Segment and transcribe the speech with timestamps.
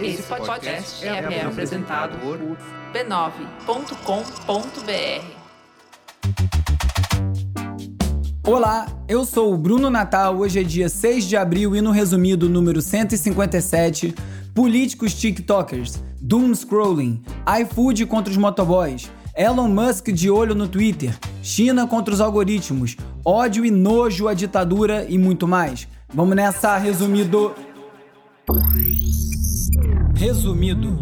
[0.00, 2.38] Esse podcast é, é apresentado por
[2.92, 3.96] b9.com.br.
[8.44, 10.36] Olá, eu sou o Bruno Natal.
[10.36, 14.14] Hoje é dia 6 de abril e no resumido número 157,
[14.54, 17.24] políticos TikTokers, doom scrolling,
[17.60, 23.64] iFood contra os motoboys, Elon Musk de olho no Twitter, China contra os algoritmos, ódio
[23.64, 25.88] e nojo à ditadura e muito mais.
[26.16, 27.54] Vamos nessa, resumido.
[30.14, 30.98] Resumido.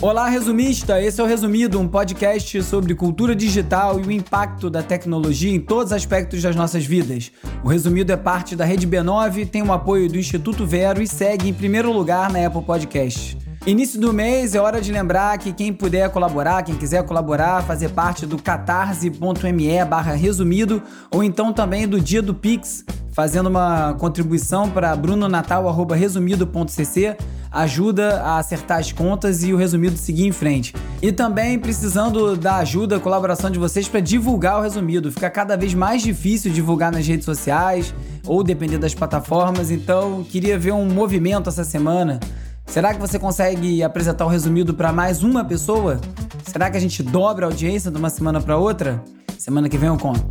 [0.00, 1.02] Olá, resumista!
[1.02, 5.58] Esse é o Resumido, um podcast sobre cultura digital e o impacto da tecnologia em
[5.58, 7.32] todos os aspectos das nossas vidas.
[7.64, 11.48] O Resumido é parte da Rede B9, tem o apoio do Instituto Vero e segue
[11.48, 13.45] em primeiro lugar na Apple Podcast.
[13.66, 17.88] Início do mês é hora de lembrar que quem puder colaborar, quem quiser colaborar, fazer
[17.88, 24.70] parte do catarse.me barra resumido ou então também do dia do Pix, fazendo uma contribuição
[24.70, 27.16] para brunonatal.resumido.cc
[27.50, 30.72] ajuda a acertar as contas e o resumido seguir em frente.
[31.02, 35.10] E também precisando da ajuda, colaboração de vocês para divulgar o resumido.
[35.10, 37.92] Fica cada vez mais difícil divulgar nas redes sociais
[38.24, 42.20] ou depender das plataformas, então queria ver um movimento essa semana
[42.66, 46.00] Será que você consegue apresentar o resumido para mais uma pessoa?
[46.44, 49.02] Será que a gente dobra a audiência de uma semana para outra?
[49.38, 50.24] Semana que vem eu conto.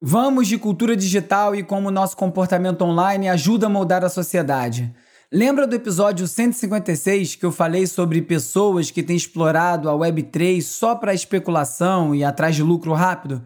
[0.00, 4.94] Vamos de cultura digital e como nosso comportamento online ajuda a moldar a sociedade.
[5.30, 10.94] Lembra do episódio 156 que eu falei sobre pessoas que têm explorado a Web3 só
[10.94, 13.42] para especulação e atrás de lucro rápido?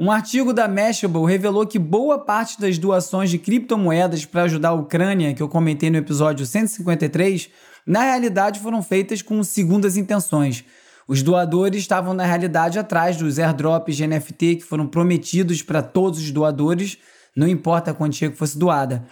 [0.00, 4.72] Um artigo da Mashable revelou que boa parte das doações de criptomoedas para ajudar a
[4.72, 7.50] Ucrânia, que eu comentei no episódio 153,
[7.86, 10.64] na realidade foram feitas com segundas intenções.
[11.06, 16.18] Os doadores estavam, na realidade, atrás dos airdrops de NFT que foram prometidos para todos
[16.18, 16.96] os doadores,
[17.36, 19.04] não importa a quantia que fosse doada.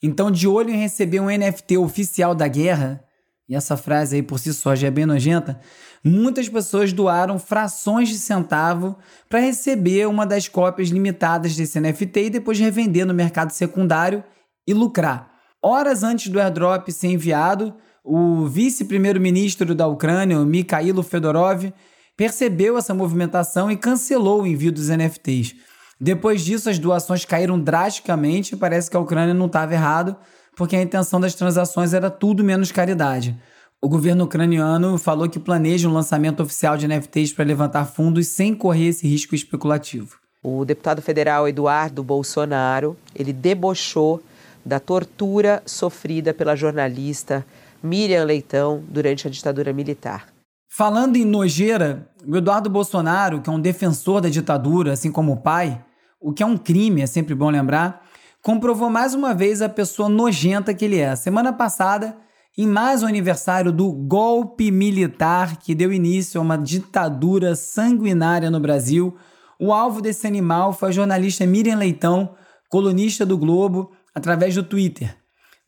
[0.00, 3.02] Então, de olho em receber um NFT oficial da guerra,
[3.48, 5.58] e essa frase aí por si só já é bem nojenta,
[6.06, 8.96] muitas pessoas doaram frações de centavo
[9.28, 14.22] para receber uma das cópias limitadas desse NFT e depois revender no mercado secundário
[14.66, 15.30] e lucrar.
[15.62, 17.74] Horas antes do airdrop ser enviado,
[18.04, 21.72] o vice-primeiro-ministro da Ucrânia, Mikhailo Fedorov,
[22.16, 25.56] percebeu essa movimentação e cancelou o envio dos NFTs.
[26.00, 30.16] Depois disso, as doações caíram drasticamente e parece que a Ucrânia não estava errado,
[30.56, 33.36] porque a intenção das transações era tudo menos caridade.
[33.82, 38.54] O governo ucraniano falou que planeja um lançamento oficial de NFTs para levantar fundos sem
[38.54, 40.16] correr esse risco especulativo.
[40.42, 44.22] O deputado federal Eduardo Bolsonaro, ele debochou
[44.64, 47.44] da tortura sofrida pela jornalista
[47.82, 50.26] Miriam Leitão durante a ditadura militar.
[50.68, 55.36] Falando em nojeira, o Eduardo Bolsonaro, que é um defensor da ditadura, assim como o
[55.36, 55.82] pai,
[56.20, 58.04] o que é um crime, é sempre bom lembrar,
[58.42, 61.14] comprovou mais uma vez a pessoa nojenta que ele é.
[61.14, 62.16] Semana passada,
[62.58, 68.58] em mais um aniversário do golpe militar que deu início a uma ditadura sanguinária no
[68.58, 69.14] Brasil,
[69.60, 72.34] o alvo desse animal foi a jornalista Miriam Leitão,
[72.70, 75.14] colunista do Globo, através do Twitter.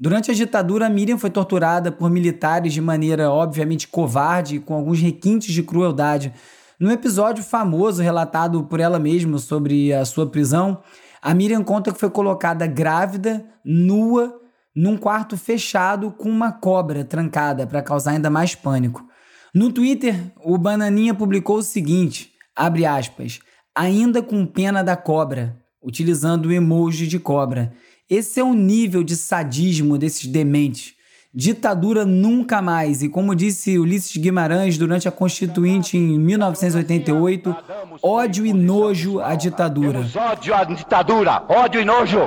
[0.01, 4.99] Durante a ditadura, Miriam foi torturada por militares de maneira obviamente covarde e com alguns
[4.99, 6.33] requintes de crueldade.
[6.81, 10.81] Num episódio famoso relatado por ela mesma sobre a sua prisão,
[11.21, 14.41] a Miriam conta que foi colocada grávida, nua,
[14.75, 19.07] num quarto fechado com uma cobra trancada para causar ainda mais pânico.
[19.55, 23.41] No Twitter, o Bananinha publicou o seguinte: abre aspas,
[23.75, 27.73] ainda com pena da cobra, utilizando o emoji de cobra.
[28.09, 30.95] Esse é o nível de sadismo desses dementes.
[31.35, 33.03] Ditadura nunca mais.
[33.03, 37.55] E como disse Ulisses Guimarães durante a Constituinte em 1988,
[38.03, 39.99] ódio e nojo à ditadura.
[40.01, 42.19] Temos ódio à ditadura, ódio e nojo.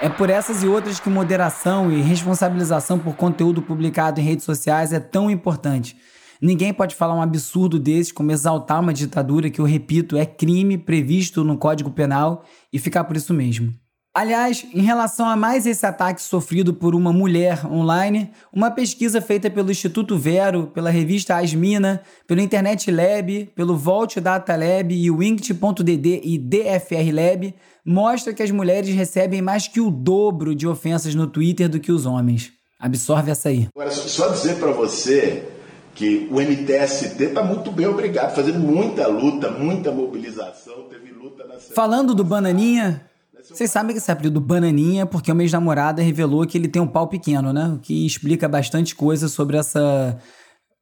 [0.00, 4.92] É por essas e outras que moderação e responsabilização por conteúdo publicado em redes sociais
[4.92, 5.96] é tão importante.
[6.42, 10.76] Ninguém pode falar um absurdo desse como exaltar uma ditadura que, eu repito, é crime
[10.76, 13.72] previsto no Código Penal e ficar por isso mesmo.
[14.16, 19.50] Aliás, em relação a mais esse ataque sofrido por uma mulher online, uma pesquisa feita
[19.50, 25.20] pelo Instituto Vero, pela revista Asmina, pelo Internet Lab, pelo Volt Data Lab e o
[25.20, 27.54] Inct.dd e DFR Lab
[27.84, 31.92] mostra que as mulheres recebem mais que o dobro de ofensas no Twitter do que
[31.92, 32.52] os homens.
[32.80, 33.68] Absorve essa aí.
[33.74, 35.48] Agora, só dizer para você
[35.94, 41.58] que o MTST está muito bem, obrigado, fazendo muita luta, muita mobilização, teve luta na
[41.58, 43.08] Falando do Bananinha,
[43.42, 46.80] Vocês sabem que esse apelido Bananinha é porque o meu ex-namorada revelou que ele tem
[46.80, 47.74] um pau pequeno, né?
[47.76, 50.18] O que explica bastante coisa sobre essa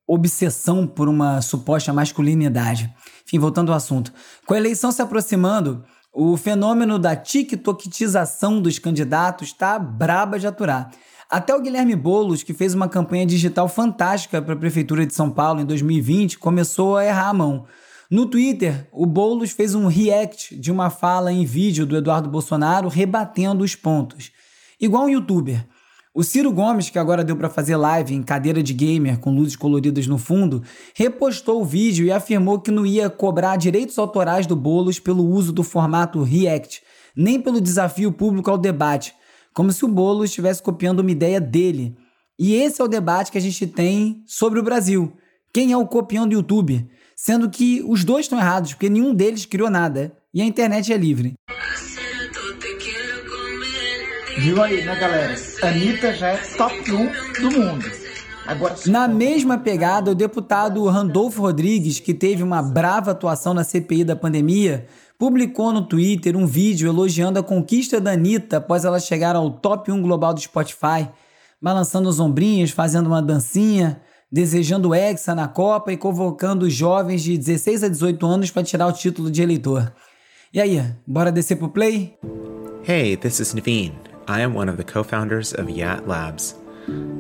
[0.06, 2.92] obsessão por uma suposta masculinidade.
[3.26, 4.12] Enfim, voltando ao assunto.
[4.46, 10.90] Com a eleição se aproximando, o fenômeno da tiktokização dos candidatos está braba de aturar.
[11.28, 15.30] Até o Guilherme Boulos, que fez uma campanha digital fantástica para a Prefeitura de São
[15.30, 17.64] Paulo em 2020, começou a errar a mão.
[18.10, 22.88] No Twitter, o Boulos fez um react de uma fala em vídeo do Eduardo Bolsonaro
[22.88, 24.30] rebatendo os pontos.
[24.78, 25.66] Igual um youtuber.
[26.14, 29.56] O Ciro Gomes, que agora deu para fazer live em cadeira de gamer com luzes
[29.56, 30.62] coloridas no fundo,
[30.94, 35.54] repostou o vídeo e afirmou que não ia cobrar direitos autorais do Boulos pelo uso
[35.54, 36.82] do formato React,
[37.16, 39.14] nem pelo desafio público ao debate,
[39.54, 41.96] como se o Boulos estivesse copiando uma ideia dele.
[42.38, 45.14] E esse é o debate que a gente tem sobre o Brasil.
[45.50, 46.86] Quem é o copião do YouTube?
[47.16, 50.14] Sendo que os dois estão errados, porque nenhum deles criou nada.
[50.34, 51.32] E a internet é livre.
[54.38, 55.34] Viu aí, né, galera?
[55.62, 57.84] Anitta já é top 1 do mundo.
[58.46, 64.04] Agora, Na mesma pegada, o deputado Randolfo Rodrigues, que teve uma brava atuação na CPI
[64.04, 64.86] da pandemia,
[65.18, 69.92] publicou no Twitter um vídeo elogiando a conquista da Anitta após ela chegar ao top
[69.92, 71.08] 1 global do Spotify,
[71.60, 74.00] balançando os ombrinhos, fazendo uma dancinha,
[74.30, 78.88] desejando hexa na Copa e convocando os jovens de 16 a 18 anos para tirar
[78.88, 79.92] o título de eleitor.
[80.52, 82.18] E aí, bora descer pro play?
[82.84, 84.11] Hey, this is Naveen.
[84.28, 86.54] I am one of the co founders of Yat Labs.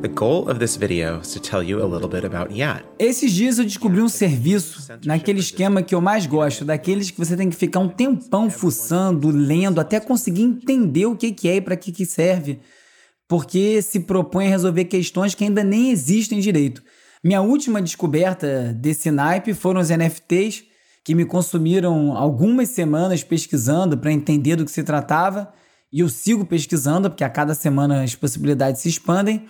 [0.02, 2.84] The goal of this video is to tell you a little bit about Yat.
[2.98, 7.36] Esses dias eu descobri um serviço naquele esquema que eu mais gosto, daqueles que você
[7.36, 11.76] tem que ficar um tempão fuçando, lendo, até conseguir entender o que é e para
[11.76, 12.60] que serve,
[13.28, 16.82] porque se propõe a resolver questões que ainda nem existem direito.
[17.22, 20.64] Minha última descoberta desse naipe foram os NFTs,
[21.04, 25.52] que me consumiram algumas semanas pesquisando para entender do que se tratava,
[25.92, 29.46] e eu sigo pesquisando, porque a cada semana as possibilidades se expandem.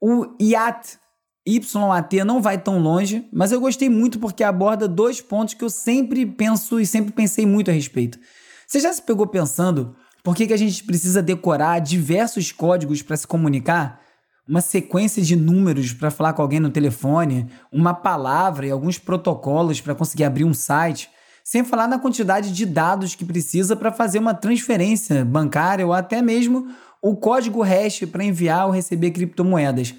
[0.00, 0.98] O IAT,
[1.46, 5.70] YAT não vai tão longe, mas eu gostei muito porque aborda dois pontos que eu
[5.70, 8.18] sempre penso e sempre pensei muito a respeito.
[8.66, 13.16] Você já se pegou pensando por que, que a gente precisa decorar diversos códigos para
[13.16, 14.00] se comunicar?
[14.48, 19.80] Uma sequência de números para falar com alguém no telefone, uma palavra e alguns protocolos
[19.80, 21.10] para conseguir abrir um site
[21.44, 26.22] sem falar na quantidade de dados que precisa para fazer uma transferência bancária ou até
[26.22, 26.66] mesmo
[27.02, 29.94] o código hash para enviar ou receber criptomoedas.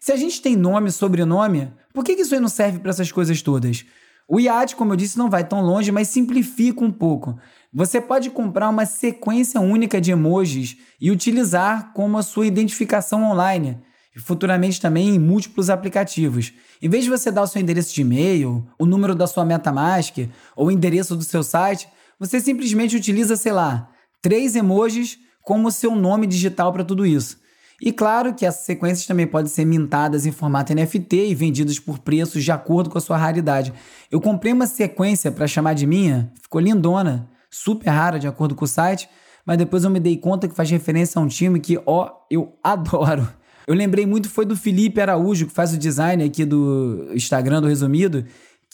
[0.00, 3.12] Se a gente tem nome e sobrenome, por que isso aí não serve para essas
[3.12, 3.84] coisas todas?
[4.26, 7.38] O IAT, como eu disse, não vai tão longe, mas simplifica um pouco.
[7.72, 13.80] Você pode comprar uma sequência única de emojis e utilizar como a sua identificação online
[14.14, 16.52] e futuramente também em múltiplos aplicativos.
[16.82, 20.16] Em vez de você dar o seu endereço de e-mail, o número da sua MetaMask
[20.56, 23.88] ou o endereço do seu site, você simplesmente utiliza, sei lá,
[24.20, 27.38] três emojis como seu nome digital para tudo isso.
[27.80, 31.98] E claro que essas sequências também podem ser mintadas em formato NFT e vendidas por
[31.98, 33.72] preços de acordo com a sua raridade.
[34.10, 38.66] Eu comprei uma sequência para chamar de minha, ficou lindona, super rara de acordo com
[38.66, 39.08] o site,
[39.46, 42.54] mas depois eu me dei conta que faz referência a um time que, ó, eu
[42.62, 43.26] adoro.
[43.66, 47.68] Eu lembrei muito foi do Felipe Araújo, que faz o design aqui do Instagram do
[47.68, 48.24] Resumido,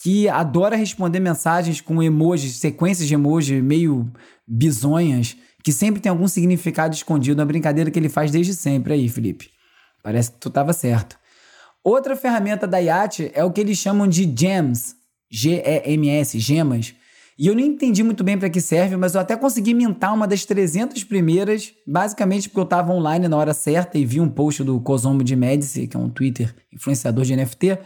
[0.01, 4.11] que adora responder mensagens com emojis, sequências de emoji meio
[4.47, 9.09] bizonhas, que sempre tem algum significado escondido, uma brincadeira que ele faz desde sempre aí,
[9.09, 9.49] Felipe.
[10.03, 11.17] Parece que tu estava certo.
[11.83, 14.95] Outra ferramenta da IAT é o que eles chamam de gems,
[15.29, 16.93] G-E-M-S, gemas,
[17.39, 20.27] e eu não entendi muito bem para que serve, mas eu até consegui mintar uma
[20.27, 24.63] das 300 primeiras, basicamente porque eu estava online na hora certa e vi um post
[24.63, 27.77] do Cosomo de Medici, que é um Twitter influenciador de NFT.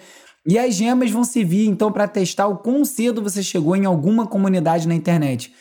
[0.48, 4.26] E as gemas vão servir então para testar o quão cedo você chegou em alguma
[4.26, 5.54] comunidade na internet.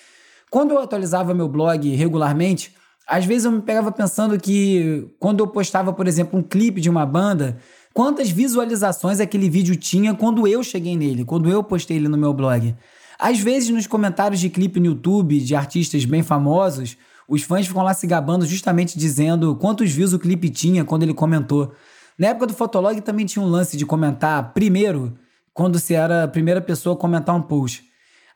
[0.49, 2.73] Quando eu atualizava meu blog regularmente,
[3.09, 6.89] às vezes eu me pegava pensando que quando eu postava, por exemplo, um clipe de
[6.89, 7.59] uma banda,
[7.93, 12.33] quantas visualizações aquele vídeo tinha quando eu cheguei nele, quando eu postei ele no meu
[12.33, 12.73] blog.
[13.21, 16.97] Às vezes, nos comentários de clipe no YouTube de artistas bem famosos,
[17.29, 21.13] os fãs ficam lá se gabando justamente dizendo quantos views o clipe tinha quando ele
[21.13, 21.75] comentou.
[22.19, 25.19] Na época do Fotolog também tinha um lance de comentar primeiro,
[25.53, 27.85] quando você era a primeira pessoa a comentar um post.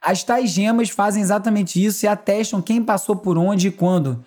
[0.03, 4.23] As tais gemas fazem exatamente isso e atestam quem passou por onde e quando.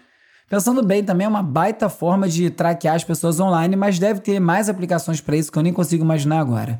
[0.49, 4.39] Pensando bem, também é uma baita forma de traquear as pessoas online, mas deve ter
[4.39, 6.79] mais aplicações para isso que eu nem consigo imaginar agora.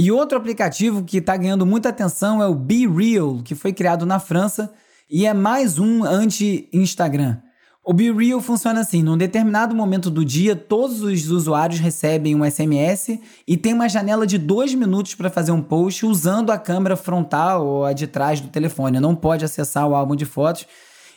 [0.00, 4.06] E outro aplicativo que está ganhando muita atenção é o Be Real, que foi criado
[4.06, 4.72] na França
[5.10, 7.38] e é mais um anti-Instagram.
[7.84, 12.48] O Be Real funciona assim: num determinado momento do dia, todos os usuários recebem um
[12.48, 16.94] SMS e tem uma janela de dois minutos para fazer um post usando a câmera
[16.94, 19.00] frontal ou a de trás do telefone.
[19.00, 20.64] Não pode acessar o álbum de fotos.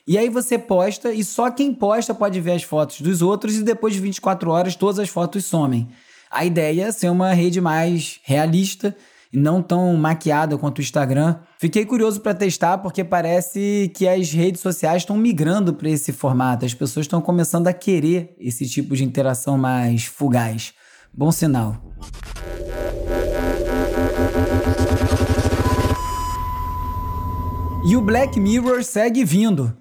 [0.08, 3.64] E aí você posta e só quem posta pode ver as fotos dos outros e
[3.64, 5.88] depois de 24 horas todas as fotos somem.
[6.32, 8.96] A ideia é ser uma rede mais realista
[9.34, 11.36] e não tão maquiada quanto o Instagram.
[11.60, 16.64] Fiquei curioso para testar porque parece que as redes sociais estão migrando para esse formato.
[16.66, 20.74] As pessoas estão começando a querer esse tipo de interação mais fugaz.
[21.14, 21.76] Bom sinal.
[27.86, 29.76] E o Black Mirror segue vindo.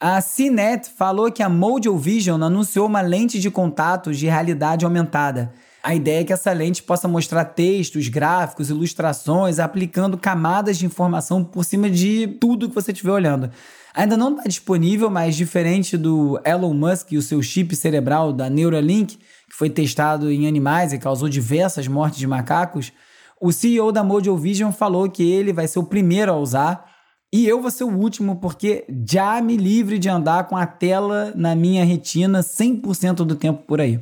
[0.00, 5.54] A CNET falou que a Mojo Vision anunciou uma lente de contatos de realidade aumentada.
[5.82, 11.42] A ideia é que essa lente possa mostrar textos, gráficos, ilustrações, aplicando camadas de informação
[11.42, 13.50] por cima de tudo que você estiver olhando.
[13.92, 18.48] Ainda não está disponível, mas diferente do Elon Musk e o seu chip cerebral da
[18.48, 22.92] Neuralink, que foi testado em animais e causou diversas mortes de macacos,
[23.40, 26.92] o CEO da Mojo Vision falou que ele vai ser o primeiro a usar
[27.32, 31.32] e eu vou ser o último porque já me livre de andar com a tela
[31.34, 33.98] na minha retina 100% do tempo por aí.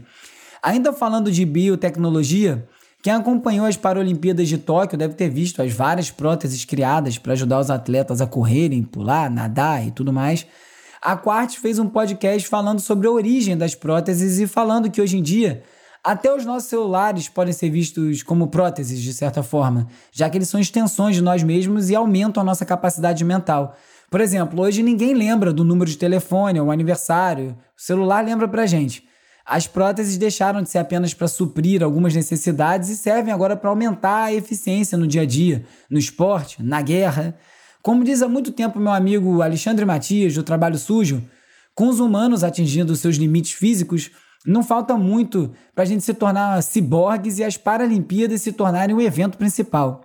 [0.63, 2.69] Ainda falando de biotecnologia,
[3.03, 7.59] quem acompanhou as Paralimpíadas de Tóquio deve ter visto as várias próteses criadas para ajudar
[7.59, 10.47] os atletas a correrem, pular, nadar e tudo mais.
[11.01, 15.17] A Quartz fez um podcast falando sobre a origem das próteses e falando que hoje
[15.17, 15.63] em dia
[16.05, 20.49] até os nossos celulares podem ser vistos como próteses, de certa forma, já que eles
[20.49, 23.77] são extensões de nós mesmos e aumentam a nossa capacidade mental.
[24.11, 28.67] Por exemplo, hoje ninguém lembra do número de telefone ou aniversário, o celular lembra pra
[28.67, 29.09] gente.
[29.51, 34.27] As próteses deixaram de ser apenas para suprir algumas necessidades e servem agora para aumentar
[34.27, 37.35] a eficiência no dia a dia, no esporte, na guerra.
[37.83, 41.21] Como diz há muito tempo meu amigo Alexandre Matias, do Trabalho Sujo,
[41.75, 44.13] com os humanos atingindo seus limites físicos,
[44.47, 49.01] não falta muito para a gente se tornar ciborgues e as Paralimpíadas se tornarem o
[49.01, 50.03] evento principal.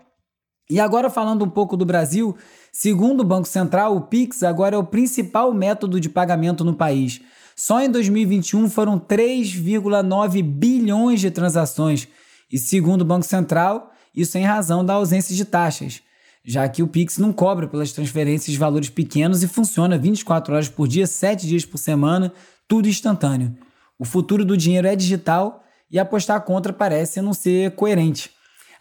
[0.67, 2.35] E agora falando um pouco do Brasil,
[2.73, 7.21] segundo o Banco Central, o Pix agora é o principal método de pagamento no país.
[7.55, 12.07] Só em 2021 foram 3,9 bilhões de transações.
[12.51, 16.01] E segundo o Banco Central, isso em razão da ausência de taxas,
[16.43, 20.69] já que o Pix não cobra pelas transferências de valores pequenos e funciona 24 horas
[20.69, 22.33] por dia, 7 dias por semana,
[22.67, 23.55] tudo instantâneo.
[23.97, 28.31] O futuro do dinheiro é digital e apostar contra parece não ser coerente.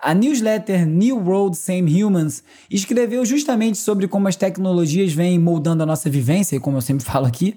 [0.01, 5.87] A newsletter New World Same Humans escreveu justamente sobre como as tecnologias vêm moldando a
[5.87, 7.57] nossa vivência, e como eu sempre falo aqui.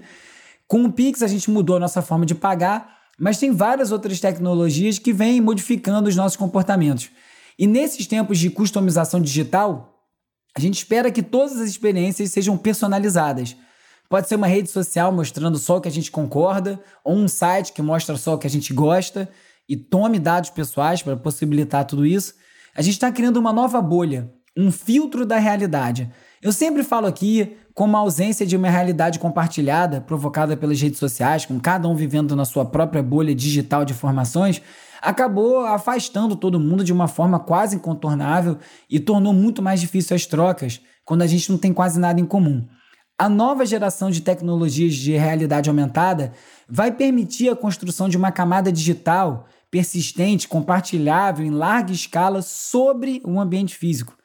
[0.68, 4.20] Com o Pix a gente mudou a nossa forma de pagar, mas tem várias outras
[4.20, 7.10] tecnologias que vêm modificando os nossos comportamentos.
[7.58, 10.04] E nesses tempos de customização digital,
[10.56, 13.56] a gente espera que todas as experiências sejam personalizadas
[14.10, 17.74] Pode ser uma rede social mostrando só o que a gente concorda, ou um site
[17.74, 19.30] que mostra só o que a gente gosta
[19.68, 22.34] e tome dados pessoais para possibilitar tudo isso.
[22.74, 26.10] A gente está criando uma nova bolha, um filtro da realidade.
[26.42, 31.46] Eu sempre falo aqui como a ausência de uma realidade compartilhada, provocada pelas redes sociais,
[31.46, 34.60] com cada um vivendo na sua própria bolha digital de informações,
[35.00, 38.58] acabou afastando todo mundo de uma forma quase incontornável
[38.90, 42.26] e tornou muito mais difícil as trocas quando a gente não tem quase nada em
[42.26, 42.68] comum.
[43.16, 46.34] A nova geração de tecnologias de realidade aumentada
[46.68, 53.40] vai permitir a construção de uma camada digital persistente, compartilhável em larga escala sobre o
[53.40, 54.18] ambiente físico.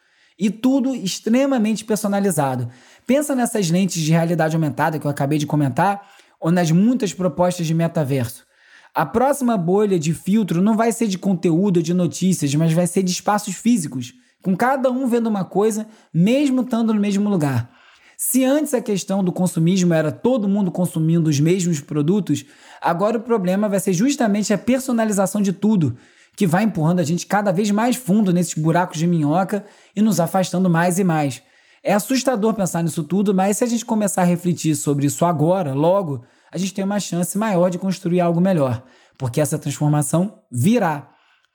[0.43, 2.69] E tudo extremamente personalizado.
[3.07, 6.03] Pensa nessas lentes de realidade aumentada que eu acabei de comentar,
[6.41, 8.45] ou nas muitas propostas de metaverso.
[8.93, 12.89] A próxima bolha de filtro não vai ser de conteúdo ou de notícias, mas vai
[12.89, 17.71] ser de espaços físicos, com cada um vendo uma coisa, mesmo estando no mesmo lugar.
[18.17, 22.45] Se antes a questão do consumismo era todo mundo consumindo os mesmos produtos,
[22.81, 25.97] agora o problema vai ser justamente a personalização de tudo,
[26.37, 30.19] que vai empurrando a gente cada vez mais fundo nesses buracos de minhoca e nos
[30.19, 31.43] afastando mais e mais.
[31.83, 35.75] É assustador pensar nisso tudo, mas se a gente começar a refletir sobre isso agora,
[35.75, 38.83] logo, a gente tem uma chance maior de construir algo melhor,
[39.19, 41.11] porque essa transformação virá.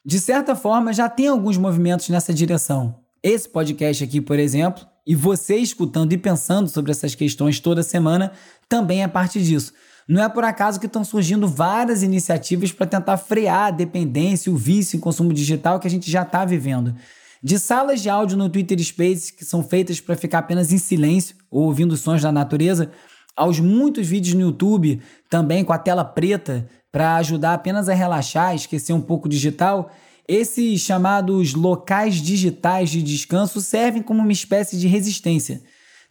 [0.05, 3.00] De certa forma, já tem alguns movimentos nessa direção.
[3.24, 8.34] Esse podcast aqui, por exemplo, e você escutando e pensando sobre essas questões toda semana
[8.67, 9.74] também é parte disso.
[10.07, 14.55] Não é por acaso que estão surgindo várias iniciativas para tentar frear a dependência, o
[14.55, 16.95] vício em consumo digital que a gente já está vivendo.
[17.43, 21.35] De salas de áudio no Twitter Spaces que são feitas para ficar apenas em silêncio
[21.51, 22.91] ou ouvindo sons da natureza,
[23.35, 28.55] aos muitos vídeos no YouTube também com a tela preta para ajudar apenas a relaxar,
[28.55, 29.91] esquecer um pouco digital
[30.27, 35.61] esses chamados locais digitais de descanso servem como uma espécie de resistência.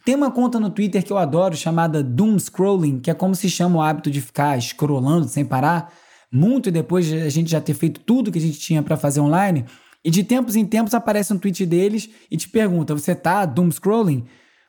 [0.07, 3.49] Tem uma conta no Twitter que eu adoro chamada Doom Scrolling, que é como se
[3.49, 5.91] chama o hábito de ficar scrollando sem parar,
[6.31, 9.19] muito depois de a gente já ter feito tudo que a gente tinha para fazer
[9.19, 9.65] online.
[10.05, 13.69] E de tempos em tempos aparece um tweet deles e te pergunta: você tá doom
[13.69, 14.23] scrolling?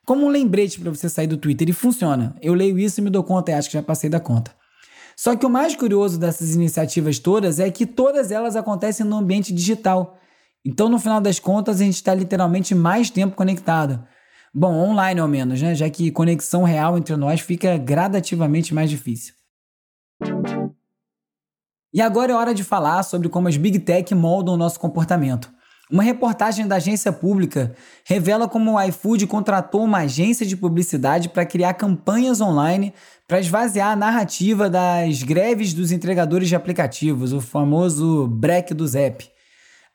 [0.04, 2.34] como um lembrete para você sair do Twitter e funciona.
[2.42, 4.50] Eu leio isso e me dou conta e acho que já passei da conta.
[5.16, 9.54] Só que o mais curioso dessas iniciativas todas é que todas elas acontecem no ambiente
[9.54, 10.18] digital.
[10.64, 14.04] Então, no final das contas, a gente está literalmente mais tempo conectado.
[14.58, 15.72] Bom, online ao menos, né?
[15.72, 19.32] Já que conexão real entre nós fica gradativamente mais difícil.
[21.94, 25.48] E agora é hora de falar sobre como as Big Tech moldam o nosso comportamento.
[25.88, 27.72] Uma reportagem da agência pública
[28.04, 32.92] revela como o iFood contratou uma agência de publicidade para criar campanhas online
[33.28, 39.37] para esvaziar a narrativa das greves dos entregadores de aplicativos, o famoso break do Zap.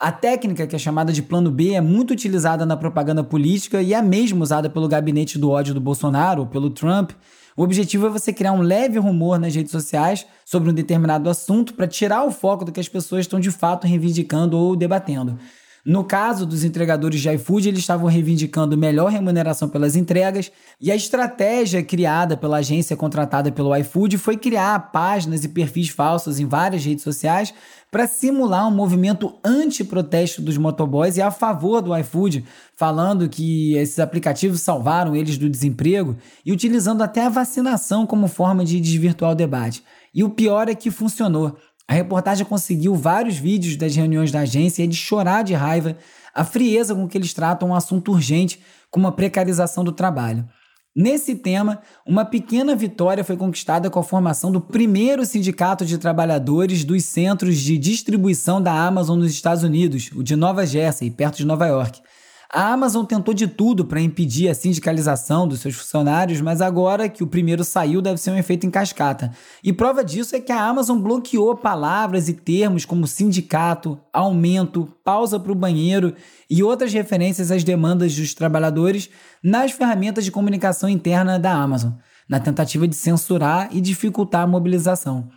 [0.03, 3.93] A técnica, que é chamada de plano B, é muito utilizada na propaganda política e
[3.93, 7.11] é mesmo usada pelo gabinete do ódio do Bolsonaro, pelo Trump.
[7.55, 11.73] O objetivo é você criar um leve rumor nas redes sociais sobre um determinado assunto
[11.73, 15.39] para tirar o foco do que as pessoas estão de fato reivindicando ou debatendo.
[15.85, 20.49] No caso dos entregadores de iFood, eles estavam reivindicando melhor remuneração pelas entregas,
[20.79, 26.39] e a estratégia criada pela agência contratada pelo iFood foi criar páginas e perfis falsos
[26.39, 27.53] em várias redes sociais
[27.91, 32.45] para simular um movimento anti-protesto dos motoboys e a favor do iFood,
[32.77, 38.63] falando que esses aplicativos salvaram eles do desemprego e utilizando até a vacinação como forma
[38.63, 39.83] de desvirtuar o debate.
[40.13, 41.57] E o pior é que funcionou.
[41.87, 45.97] A reportagem conseguiu vários vídeos das reuniões da agência e é de chorar de raiva
[46.33, 48.59] a frieza com que eles tratam um assunto urgente
[48.89, 50.47] como a precarização do trabalho.
[50.95, 56.83] Nesse tema, uma pequena vitória foi conquistada com a formação do primeiro sindicato de trabalhadores
[56.83, 61.45] dos centros de distribuição da Amazon nos Estados Unidos, o de Nova Jersey, perto de
[61.45, 61.99] Nova York.
[62.55, 67.23] A Amazon tentou de tudo para impedir a sindicalização dos seus funcionários, mas agora que
[67.23, 69.31] o primeiro saiu, deve ser um efeito em cascata.
[69.63, 75.39] E prova disso é que a Amazon bloqueou palavras e termos como sindicato, aumento, pausa
[75.39, 76.13] para o banheiro
[76.47, 79.09] e outras referências às demandas dos trabalhadores
[79.41, 81.93] nas ferramentas de comunicação interna da Amazon,
[82.29, 85.27] na tentativa de censurar e dificultar a mobilização.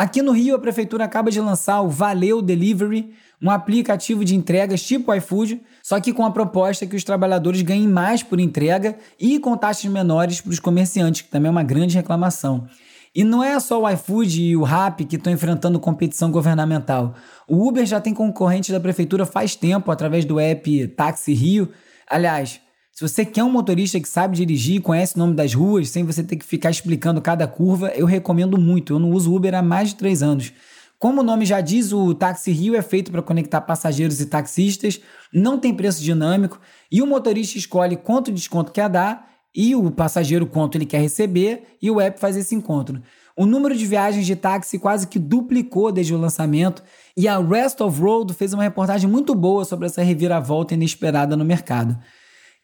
[0.00, 4.82] Aqui no Rio, a prefeitura acaba de lançar o Valeu Delivery, um aplicativo de entregas
[4.82, 9.38] tipo iFood, só que com a proposta que os trabalhadores ganhem mais por entrega e
[9.38, 12.66] com taxas menores para os comerciantes, que também é uma grande reclamação.
[13.14, 17.14] E não é só o iFood e o Rappi que estão enfrentando competição governamental.
[17.46, 21.68] O Uber já tem concorrente da prefeitura faz tempo através do app Táxi Rio.
[22.08, 22.58] Aliás,
[23.00, 26.04] se você quer um motorista que sabe dirigir e conhece o nome das ruas, sem
[26.04, 28.92] você ter que ficar explicando cada curva, eu recomendo muito.
[28.92, 30.52] Eu não uso Uber há mais de três anos.
[30.98, 35.00] Como o nome já diz, o Táxi Rio é feito para conectar passageiros e taxistas,
[35.32, 36.60] não tem preço dinâmico
[36.92, 41.78] e o motorista escolhe quanto desconto quer dar e o passageiro quanto ele quer receber
[41.80, 43.00] e o app faz esse encontro.
[43.34, 46.82] O número de viagens de táxi quase que duplicou desde o lançamento
[47.16, 51.46] e a Rest of Road fez uma reportagem muito boa sobre essa reviravolta inesperada no
[51.46, 51.98] mercado.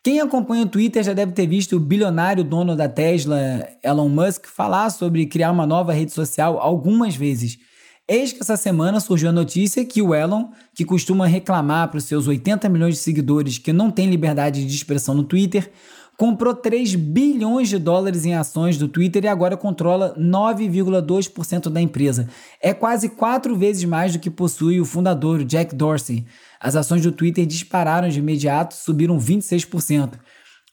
[0.06, 4.46] Quem acompanha o Twitter já deve ter visto o bilionário dono da Tesla, Elon Musk,
[4.46, 7.58] falar sobre criar uma nova rede social algumas vezes.
[8.06, 12.04] Eis que essa semana surgiu a notícia que o Elon, que costuma reclamar para os
[12.04, 15.72] seus 80 milhões de seguidores que não tem liberdade de expressão no Twitter,
[16.16, 22.28] comprou 3 bilhões de dólares em ações do Twitter e agora controla 9,2% da empresa.
[22.62, 26.24] É quase quatro vezes mais do que possui o fundador, Jack Dorsey.
[26.60, 30.18] As ações do Twitter dispararam de imediato, subiram 26%.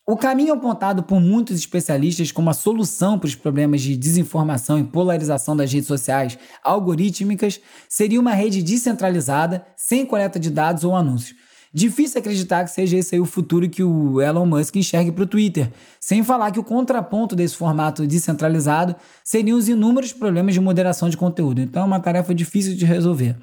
[0.05, 4.83] O caminho apontado por muitos especialistas como a solução para os problemas de desinformação e
[4.83, 11.37] polarização das redes sociais algorítmicas seria uma rede descentralizada, sem coleta de dados ou anúncios.
[11.73, 15.27] Difícil acreditar que seja esse aí o futuro que o Elon Musk enxergue para o
[15.27, 21.09] Twitter, sem falar que o contraponto desse formato descentralizado seriam os inúmeros problemas de moderação
[21.09, 21.61] de conteúdo.
[21.61, 23.37] Então é uma tarefa difícil de resolver.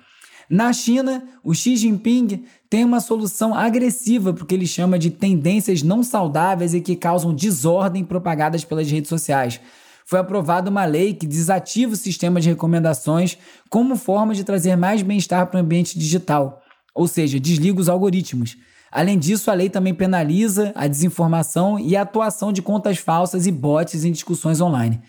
[0.50, 5.08] Na China, o Xi Jinping tem uma solução agressiva para o que ele chama de
[5.08, 9.60] tendências não saudáveis e que causam desordem propagadas pelas redes sociais.
[10.04, 15.02] Foi aprovada uma lei que desativa o sistema de recomendações como forma de trazer mais
[15.02, 16.60] bem-estar para o ambiente digital,
[16.92, 18.56] ou seja, desliga os algoritmos.
[18.90, 23.52] Além disso, a lei também penaliza a desinformação e a atuação de contas falsas e
[23.52, 25.00] bots em discussões online.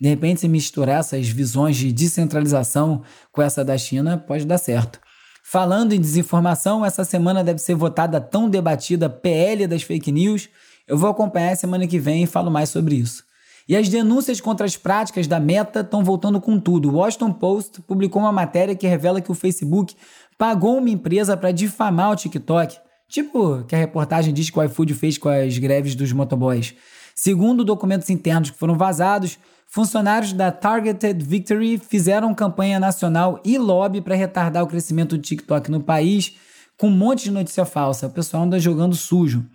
[0.00, 4.98] De repente, se misturar essas visões de descentralização com essa da China, pode dar certo.
[5.44, 10.48] Falando em desinformação, essa semana deve ser votada a tão debatida PL das fake news.
[10.88, 13.24] Eu vou acompanhar semana que vem e falo mais sobre isso.
[13.68, 16.88] E as denúncias contra as práticas da Meta estão voltando com tudo.
[16.88, 19.94] O Washington Post publicou uma matéria que revela que o Facebook
[20.38, 22.78] pagou uma empresa para difamar o TikTok.
[23.08, 26.74] Tipo que a reportagem diz que o iFood fez com as greves dos motoboys.
[27.14, 29.38] Segundo documentos internos que foram vazados,
[29.70, 35.70] funcionários da Targeted Victory fizeram campanha nacional e lobby para retardar o crescimento do TikTok
[35.70, 36.34] no país
[36.76, 38.08] com um monte de notícia falsa.
[38.08, 39.46] O pessoal anda jogando sujo.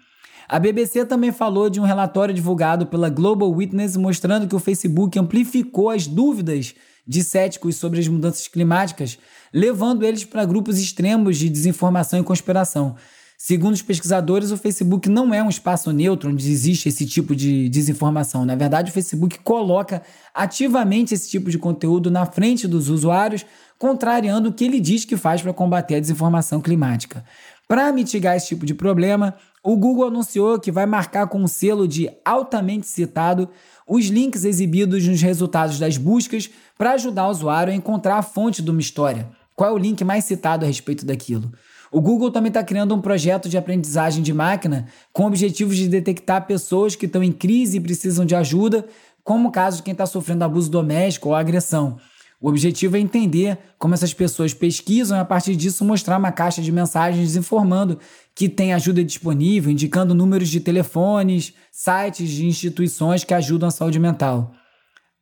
[0.47, 5.19] A BBC também falou de um relatório divulgado pela Global Witness mostrando que o Facebook
[5.19, 6.73] amplificou as dúvidas
[7.05, 9.19] de céticos sobre as mudanças climáticas,
[9.53, 12.95] levando eles para grupos extremos de desinformação e conspiração.
[13.37, 17.67] Segundo os pesquisadores, o Facebook não é um espaço neutro onde existe esse tipo de
[17.69, 18.45] desinformação.
[18.45, 20.01] Na verdade, o Facebook coloca
[20.33, 23.45] ativamente esse tipo de conteúdo na frente dos usuários,
[23.77, 27.25] contrariando o que ele diz que faz para combater a desinformação climática.
[27.67, 31.87] Para mitigar esse tipo de problema, o Google anunciou que vai marcar com um selo
[31.87, 33.49] de altamente citado
[33.87, 38.61] os links exibidos nos resultados das buscas para ajudar o usuário a encontrar a fonte
[38.61, 39.27] de uma história.
[39.55, 41.51] Qual é o link mais citado a respeito daquilo?
[41.91, 46.45] O Google também está criando um projeto de aprendizagem de máquina com objetivos de detectar
[46.45, 48.85] pessoas que estão em crise e precisam de ajuda,
[49.23, 51.97] como o caso de quem está sofrendo abuso doméstico ou agressão.
[52.39, 56.61] O objetivo é entender como essas pessoas pesquisam e, a partir disso, mostrar uma caixa
[56.61, 57.97] de mensagens informando
[58.35, 63.99] que tem ajuda disponível, indicando números de telefones, sites de instituições que ajudam a saúde
[63.99, 64.51] mental.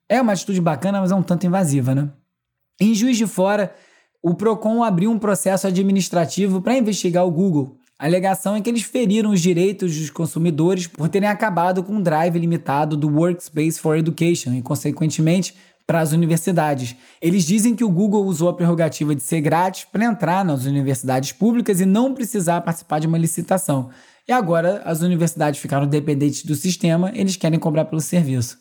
[0.09, 2.09] É uma atitude bacana, mas é um tanto invasiva, né?
[2.81, 3.73] Em Juiz de Fora,
[4.23, 7.75] o Procon abriu um processo administrativo para investigar o Google.
[7.99, 12.01] A alegação é que eles feriram os direitos dos consumidores por terem acabado com o
[12.01, 15.53] drive limitado do Workspace for Education e, consequentemente,
[15.85, 16.95] para as universidades.
[17.21, 21.33] Eles dizem que o Google usou a prerrogativa de ser grátis para entrar nas universidades
[21.33, 23.89] públicas e não precisar participar de uma licitação.
[24.25, 28.57] E agora as universidades ficaram dependentes do sistema, eles querem cobrar pelo serviço.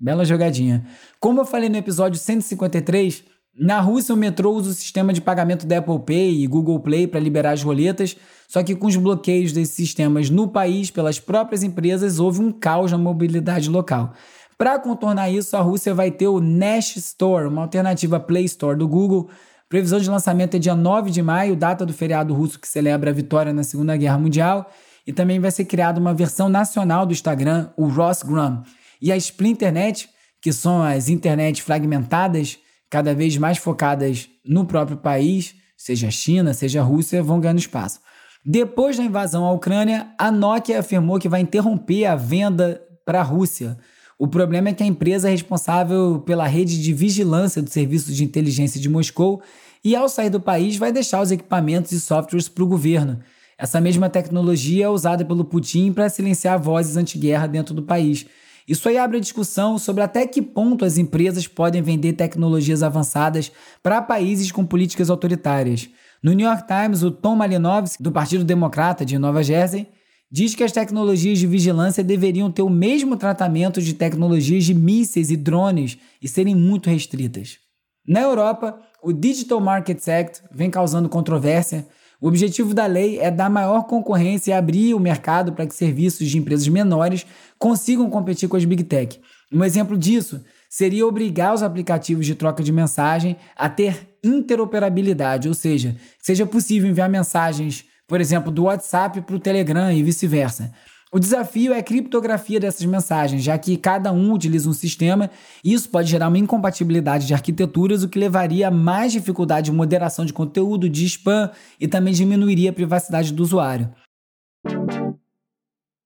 [0.00, 0.86] Bela jogadinha.
[1.18, 3.24] Como eu falei no episódio 153,
[3.56, 7.06] na Rússia, o metrô usa o sistema de pagamento da Apple Pay e Google Play
[7.06, 8.16] para liberar as roletas,
[8.48, 12.92] só que com os bloqueios desses sistemas no país pelas próprias empresas, houve um caos
[12.92, 14.12] na mobilidade local.
[14.56, 18.86] Para contornar isso, a Rússia vai ter o Nash Store, uma alternativa Play Store do
[18.86, 19.28] Google.
[19.68, 23.14] Previsão de lançamento é dia 9 de maio, data do feriado russo que celebra a
[23.14, 24.70] vitória na Segunda Guerra Mundial.
[25.06, 28.62] E também vai ser criada uma versão nacional do Instagram, o Rossgram.
[29.00, 30.10] E a Splinternet,
[30.42, 32.58] que são as internet fragmentadas,
[32.90, 37.60] cada vez mais focadas no próprio país, seja a China, seja a Rússia, vão ganhando
[37.60, 38.00] espaço.
[38.44, 43.22] Depois da invasão à Ucrânia, a Nokia afirmou que vai interromper a venda para a
[43.22, 43.78] Rússia.
[44.18, 48.24] O problema é que a empresa é responsável pela rede de vigilância do Serviço de
[48.24, 49.40] Inteligência de Moscou
[49.84, 53.20] e, ao sair do país, vai deixar os equipamentos e softwares para o governo.
[53.56, 58.26] Essa mesma tecnologia é usada pelo Putin para silenciar vozes anti-guerra dentro do país.
[58.68, 63.50] Isso aí abre a discussão sobre até que ponto as empresas podem vender tecnologias avançadas
[63.82, 65.88] para países com políticas autoritárias.
[66.22, 69.88] No New York Times, o Tom Malinowski, do Partido Democrata de Nova Jersey,
[70.30, 75.30] diz que as tecnologias de vigilância deveriam ter o mesmo tratamento de tecnologias de mísseis
[75.30, 77.58] e drones e serem muito restritas.
[78.06, 81.86] Na Europa, o Digital Markets Act vem causando controvérsia
[82.20, 86.28] o objetivo da lei é dar maior concorrência e abrir o mercado para que serviços
[86.28, 87.24] de empresas menores
[87.58, 89.18] consigam competir com as Big Tech.
[89.50, 95.54] Um exemplo disso seria obrigar os aplicativos de troca de mensagem a ter interoperabilidade, ou
[95.54, 100.72] seja, seja possível enviar mensagens, por exemplo, do WhatsApp para o Telegram e vice-versa.
[101.12, 105.28] O desafio é a criptografia dessas mensagens, já que cada um utiliza um sistema
[105.64, 109.76] e isso pode gerar uma incompatibilidade de arquiteturas, o que levaria a mais dificuldade de
[109.76, 113.92] moderação de conteúdo, de spam e também diminuiria a privacidade do usuário.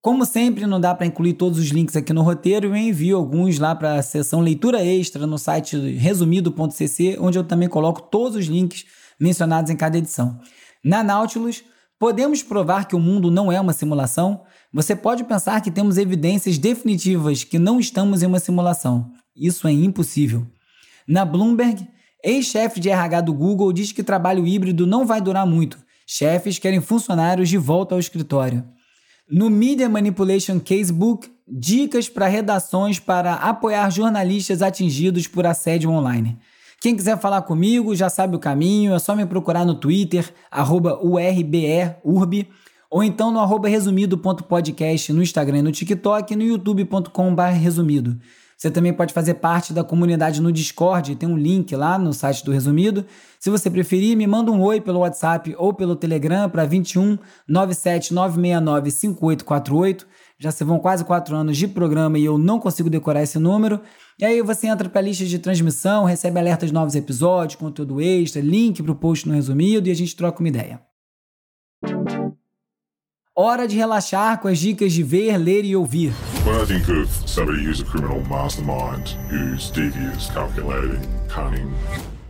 [0.00, 3.58] Como sempre, não dá para incluir todos os links aqui no roteiro, eu envio alguns
[3.58, 8.46] lá para a seção leitura extra no site resumido.cc, onde eu também coloco todos os
[8.46, 8.86] links
[9.20, 10.40] mencionados em cada edição.
[10.82, 11.62] Na Nautilus,
[11.98, 14.42] podemos provar que o mundo não é uma simulação?
[14.74, 19.12] Você pode pensar que temos evidências definitivas que não estamos em uma simulação.
[19.36, 20.44] Isso é impossível.
[21.06, 21.86] Na Bloomberg,
[22.24, 25.78] ex-chefe de RH do Google diz que trabalho híbrido não vai durar muito.
[26.04, 28.64] Chefes querem funcionários de volta ao escritório.
[29.30, 36.36] No Media Manipulation Casebook, dicas para redações para apoiar jornalistas atingidos por assédio online.
[36.80, 40.98] Quem quiser falar comigo já sabe o caminho, é só me procurar no Twitter, arroba
[41.00, 41.94] URBE,
[42.94, 48.16] ou então no arroba resumido.podcast no Instagram e no TikTok e no youtube.com.br resumido.
[48.56, 52.44] Você também pode fazer parte da comunidade no Discord, tem um link lá no site
[52.44, 53.04] do Resumido.
[53.40, 58.14] Se você preferir, me manda um oi pelo WhatsApp ou pelo Telegram para 21 97
[58.14, 60.06] 969 5848.
[60.38, 63.80] Já se vão quase quatro anos de programa e eu não consigo decorar esse número.
[64.20, 68.00] E aí você entra para a lista de transmissão, recebe alertas de novos episódios, conteúdo
[68.00, 70.93] extra, link para o post no Resumido e a gente troca uma ideia.
[73.36, 76.12] Hora de relaxar com as dicas de ver, ler e ouvir.
[76.46, 81.68] When I think of somebody who's a criminal mastermind, who's devious, calculating, cunning.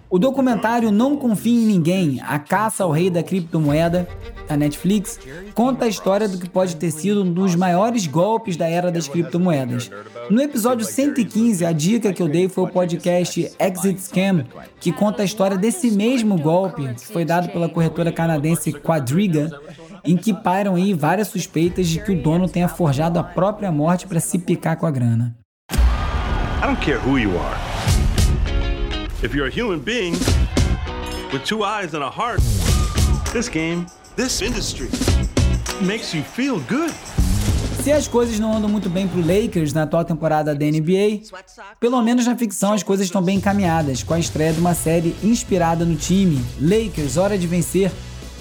[0.08, 4.08] O documentário Não Confie em Ninguém, A Caça ao Rei da Criptomoeda,
[4.48, 5.18] da Netflix,
[5.52, 9.06] conta a história do que pode ter sido um dos maiores golpes da era das
[9.06, 9.90] criptomoedas.
[10.30, 14.46] No episódio 115, a dica que eu dei foi o podcast Exit Scam,
[14.80, 19.50] que conta a história desse mesmo golpe que foi dado pela corretora canadense Quadriga,
[20.04, 24.06] em que pairam aí várias suspeitas de que o dono tenha forjado a própria morte
[24.06, 25.36] para se picar com a grana.
[25.72, 27.56] I don't care who you are.
[29.22, 30.12] If you're a human being
[31.32, 32.40] with two eyes and a heart,
[33.32, 33.86] this game,
[34.16, 34.88] this industry
[35.80, 36.92] makes you feel good.
[37.82, 41.20] Se as coisas não andam muito bem pro Lakers na atual temporada da NBA,
[41.78, 45.14] pelo menos na ficção as coisas estão bem encaminhadas, com a estreia de uma série
[45.22, 47.92] inspirada no time, Lakers Hora de Vencer,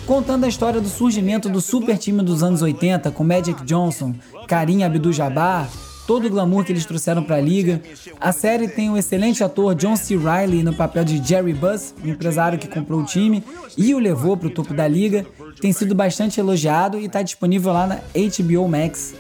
[0.06, 4.14] contando a história do surgimento do super time dos anos 80 com Magic Johnson,
[4.48, 5.70] Karim Abdul-Jabbar,
[6.06, 7.82] todo o glamour que eles trouxeram para a liga.
[8.20, 10.18] A série tem o excelente ator John C.
[10.18, 13.44] Reilly no papel de Jerry Buss, o empresário que comprou o time
[13.78, 15.26] e o levou para o topo da liga.
[15.62, 19.16] Tem sido bastante elogiado e está disponível lá na HBO Max,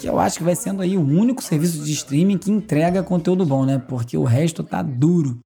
[0.00, 3.46] que eu acho que vai sendo aí o único serviço de streaming que entrega conteúdo
[3.46, 3.80] bom, né?
[3.86, 5.38] Porque o resto tá duro.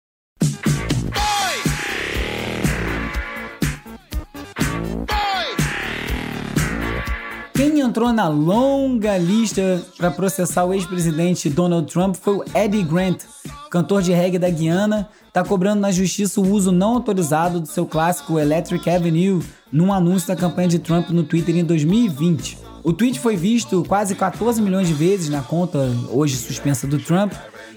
[7.98, 13.24] Entrou na longa lista para processar o ex-presidente Donald Trump foi o Eddie Grant,
[13.72, 17.84] cantor de reggae da Guiana, está cobrando na justiça o uso não autorizado do seu
[17.84, 22.58] clássico Electric Avenue num anúncio da campanha de Trump no Twitter em 2020.
[22.84, 27.32] O tweet foi visto quase 14 milhões de vezes na conta hoje suspensa do Trump,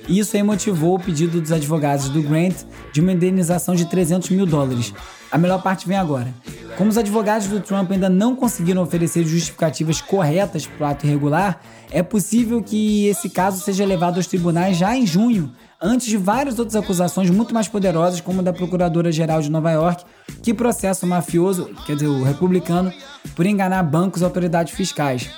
[0.08, 2.58] e isso aí motivou o pedido dos advogados do Grant
[2.94, 4.94] de uma indenização de 300 mil dólares.
[5.32, 6.34] A melhor parte vem agora.
[6.78, 11.62] Como os advogados do Trump ainda não conseguiram oferecer justificativas corretas para o ato irregular,
[11.90, 16.60] é possível que esse caso seja levado aos tribunais já em junho, antes de várias
[16.60, 20.04] outras acusações muito mais poderosas, como a da Procuradora-Geral de Nova York,
[20.44, 22.92] que processa o mafioso, quer dizer, o republicano,
[23.36, 25.30] por enganar bancos e autoridades fiscais.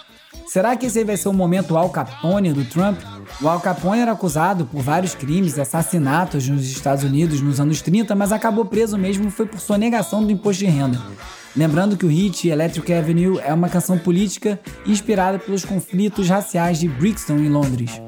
[0.48, 3.00] Será que esse vai ser o momento Al Capone do Trump?
[3.42, 8.16] O Al Capone era acusado por vários crimes, assassinatos nos Estados Unidos nos anos 30,
[8.16, 11.02] mas acabou preso mesmo foi por sua negação do imposto de renda.
[11.56, 16.88] Lembrando que o hit Electric Avenue é uma canção política inspirada pelos conflitos raciais de
[16.88, 18.02] Brixton em Londres.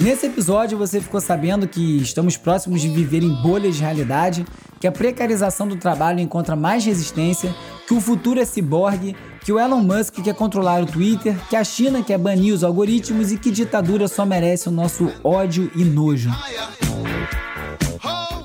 [0.00, 4.46] Nesse episódio você ficou sabendo que estamos próximos de viver em bolhas de realidade,
[4.80, 7.54] que a precarização do trabalho encontra mais resistência,
[7.90, 11.64] que o futuro é ciborgue, que o Elon Musk quer controlar o Twitter, que a
[11.64, 16.30] China quer banir os algoritmos e que ditadura só merece o nosso ódio e nojo.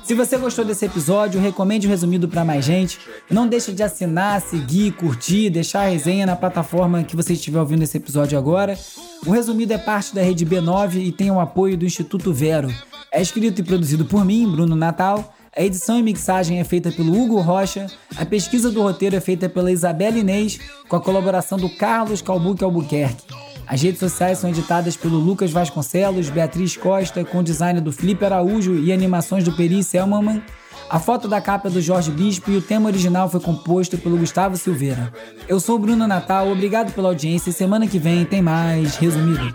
[0.02, 2.98] Se você gostou desse episódio, recomende o resumido para mais gente.
[3.30, 7.84] Não deixe de assinar, seguir, curtir, deixar a resenha na plataforma que você estiver ouvindo
[7.84, 8.76] esse episódio agora.
[9.24, 12.74] O resumido é parte da rede B9 e tem o apoio do Instituto Vero.
[13.12, 15.35] É escrito e produzido por mim, Bruno Natal.
[15.56, 17.86] A edição e mixagem é feita pelo Hugo Rocha.
[18.14, 22.62] A pesquisa do roteiro é feita pela Isabela Inês, com a colaboração do Carlos Calbuque
[22.62, 23.24] Albuquerque.
[23.66, 28.74] As redes sociais são editadas pelo Lucas Vasconcelos, Beatriz Costa, com design do Felipe Araújo
[28.74, 30.42] e animações do Peri Selmanman.
[30.90, 34.18] A foto da capa é do Jorge Bispo e o tema original foi composto pelo
[34.18, 35.10] Gustavo Silveira.
[35.48, 39.54] Eu sou Bruno Natal, obrigado pela audiência e semana que vem tem mais resumido.